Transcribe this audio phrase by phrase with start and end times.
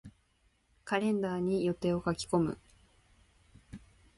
[0.83, 2.57] カレンダーに予定を書き込む。